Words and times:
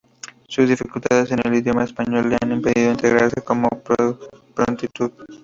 Sus 0.47 0.67
dificultades 0.67 1.29
con 1.29 1.39
el 1.45 1.59
idioma 1.59 1.83
español 1.83 2.27
le 2.27 2.37
han 2.41 2.51
impedido 2.53 2.89
integrarse 2.89 3.43
con 3.43 3.67
prontitud. 4.55 5.11